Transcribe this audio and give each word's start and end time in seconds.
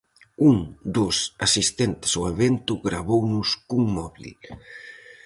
Un 0.49 0.57
dos 0.97 1.17
asistentes 1.47 2.11
ao 2.13 2.25
evento 2.33 2.73
gravounos 2.87 3.49
cun 3.67 3.83
móbil. 3.97 4.29